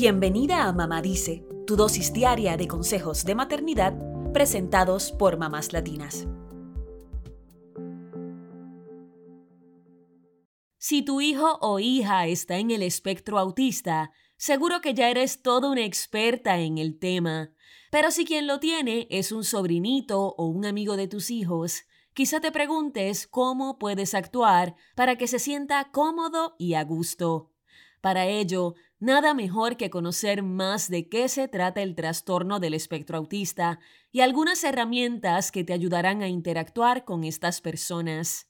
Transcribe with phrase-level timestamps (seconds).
[0.00, 3.98] Bienvenida a Mamá Dice, tu dosis diaria de consejos de maternidad
[4.32, 6.28] presentados por mamás latinas.
[10.76, 15.68] Si tu hijo o hija está en el espectro autista, seguro que ya eres toda
[15.68, 17.50] una experta en el tema.
[17.90, 21.82] Pero si quien lo tiene es un sobrinito o un amigo de tus hijos,
[22.14, 27.50] quizá te preguntes cómo puedes actuar para que se sienta cómodo y a gusto.
[28.00, 33.18] Para ello, nada mejor que conocer más de qué se trata el trastorno del espectro
[33.18, 33.80] autista
[34.12, 38.46] y algunas herramientas que te ayudarán a interactuar con estas personas.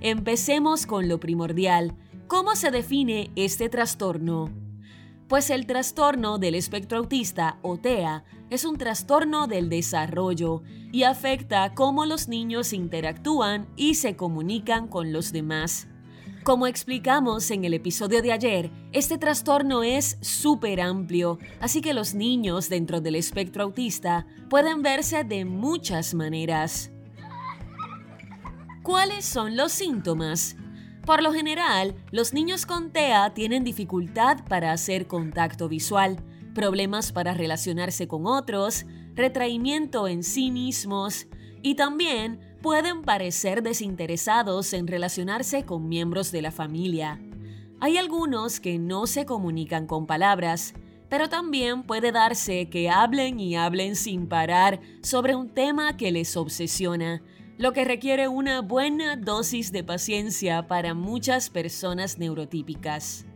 [0.00, 1.96] Empecemos con lo primordial.
[2.26, 4.52] ¿Cómo se define este trastorno?
[5.28, 8.22] Pues el trastorno del espectro autista o TEA
[8.54, 15.12] es un trastorno del desarrollo y afecta cómo los niños interactúan y se comunican con
[15.12, 15.88] los demás.
[16.44, 22.14] Como explicamos en el episodio de ayer, este trastorno es súper amplio, así que los
[22.14, 26.92] niños dentro del espectro autista pueden verse de muchas maneras.
[28.82, 30.56] ¿Cuáles son los síntomas?
[31.06, 36.22] Por lo general, los niños con TEA tienen dificultad para hacer contacto visual,
[36.54, 41.26] problemas para relacionarse con otros, retraimiento en sí mismos
[41.62, 47.20] y también pueden parecer desinteresados en relacionarse con miembros de la familia.
[47.80, 50.74] Hay algunos que no se comunican con palabras,
[51.10, 56.36] pero también puede darse que hablen y hablen sin parar sobre un tema que les
[56.36, 57.22] obsesiona
[57.56, 63.26] lo que requiere una buena dosis de paciencia para muchas personas neurotípicas.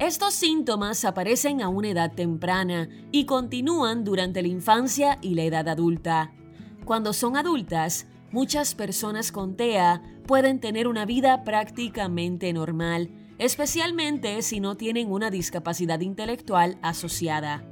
[0.00, 5.68] Estos síntomas aparecen a una edad temprana y continúan durante la infancia y la edad
[5.68, 6.32] adulta.
[6.84, 14.58] Cuando son adultas, muchas personas con TEA pueden tener una vida prácticamente normal, especialmente si
[14.58, 17.64] no tienen una discapacidad intelectual asociada.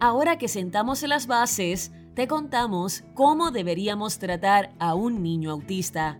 [0.00, 6.18] Ahora que sentamos las bases, te contamos cómo deberíamos tratar a un niño autista.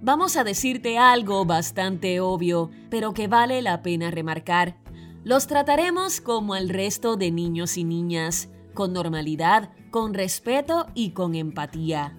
[0.00, 4.76] Vamos a decirte algo bastante obvio, pero que vale la pena remarcar.
[5.24, 11.34] Los trataremos como el resto de niños y niñas, con normalidad, con respeto y con
[11.34, 12.16] empatía.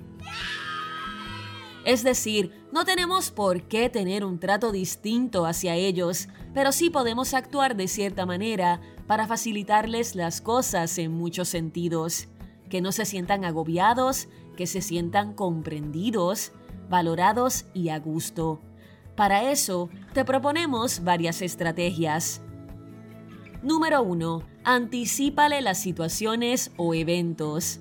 [1.85, 7.33] Es decir, no tenemos por qué tener un trato distinto hacia ellos, pero sí podemos
[7.33, 12.27] actuar de cierta manera para facilitarles las cosas en muchos sentidos
[12.69, 16.51] que no se sientan agobiados, que se sientan comprendidos,
[16.89, 18.61] valorados y a gusto.
[19.15, 22.41] Para eso, te proponemos varias estrategias.
[23.61, 24.43] Número 1.
[24.63, 27.79] Anticípale las situaciones o eventos.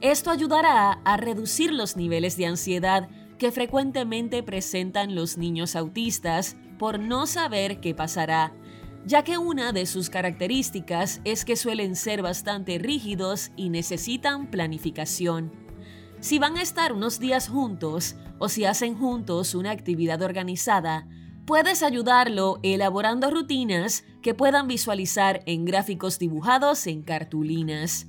[0.00, 3.08] Esto ayudará a reducir los niveles de ansiedad
[3.38, 8.52] que frecuentemente presentan los niños autistas por no saber qué pasará
[9.06, 15.52] ya que una de sus características es que suelen ser bastante rígidos y necesitan planificación.
[16.20, 21.08] Si van a estar unos días juntos o si hacen juntos una actividad organizada,
[21.46, 28.08] puedes ayudarlo elaborando rutinas que puedan visualizar en gráficos dibujados en cartulinas.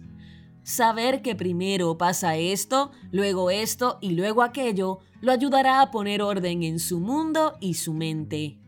[0.63, 6.63] Saber que primero pasa esto, luego esto y luego aquello lo ayudará a poner orden
[6.63, 8.59] en su mundo y su mente.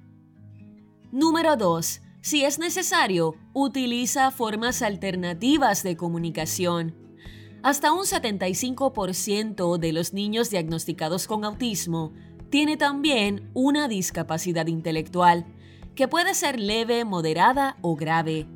[1.11, 6.98] Número 2 si es necesario, utiliza formas alternativas de comunicación.
[7.61, 12.13] Hasta un 75% de los niños diagnosticados con autismo
[12.49, 15.45] tiene también una discapacidad intelectual,
[15.93, 18.47] que puede ser leve, moderada o grave.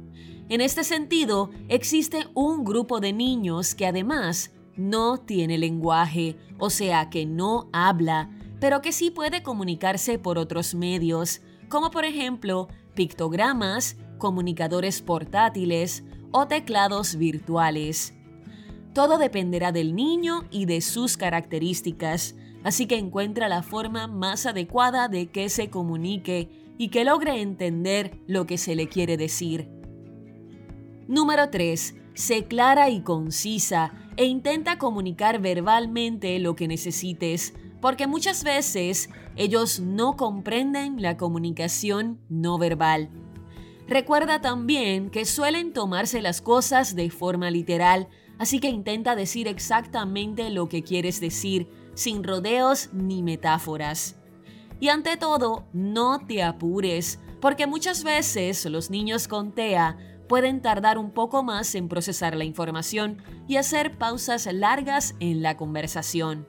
[0.47, 7.09] En este sentido, existe un grupo de niños que además no tiene lenguaje, o sea
[7.09, 8.29] que no habla,
[8.61, 16.47] pero que sí puede comunicarse por otros medios, como por ejemplo pictogramas, comunicadores portátiles o
[16.47, 18.13] teclados virtuales.
[18.93, 25.07] Todo dependerá del niño y de sus características, así que encuentra la forma más adecuada
[25.07, 29.67] de que se comunique y que logre entender lo que se le quiere decir.
[31.07, 31.95] Número 3.
[32.13, 39.79] Sé clara y concisa e intenta comunicar verbalmente lo que necesites, porque muchas veces ellos
[39.79, 43.09] no comprenden la comunicación no verbal.
[43.87, 48.07] Recuerda también que suelen tomarse las cosas de forma literal,
[48.43, 54.17] así que intenta decir exactamente lo que quieres decir, sin rodeos ni metáforas.
[54.81, 59.97] Y ante todo, no te apures, porque muchas veces los niños con TEA
[60.27, 65.55] pueden tardar un poco más en procesar la información y hacer pausas largas en la
[65.55, 66.45] conversación.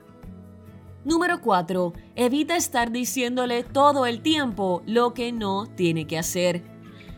[1.05, 1.93] Número 4.
[2.15, 6.74] Evita estar diciéndole todo el tiempo lo que no tiene que hacer.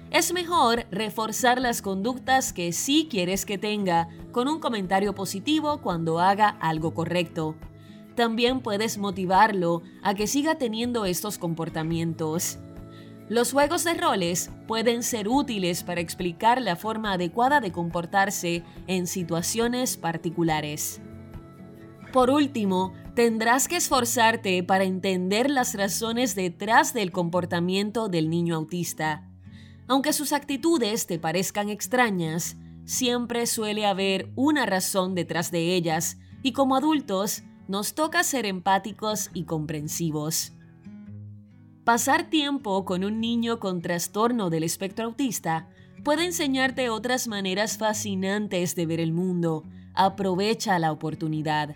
[0.10, 6.20] Es mejor reforzar las conductas que sí quieres que tenga con un comentario positivo cuando
[6.20, 7.56] haga algo correcto.
[8.16, 12.58] También puedes motivarlo a que siga teniendo estos comportamientos.
[13.30, 19.06] Los juegos de roles pueden ser útiles para explicar la forma adecuada de comportarse en
[19.06, 21.02] situaciones particulares.
[22.14, 29.27] Por último, tendrás que esforzarte para entender las razones detrás del comportamiento del niño autista.
[29.88, 36.52] Aunque sus actitudes te parezcan extrañas, siempre suele haber una razón detrás de ellas y
[36.52, 40.54] como adultos nos toca ser empáticos y comprensivos.
[41.84, 45.70] Pasar tiempo con un niño con trastorno del espectro autista
[46.04, 49.64] puede enseñarte otras maneras fascinantes de ver el mundo.
[49.94, 51.76] Aprovecha la oportunidad.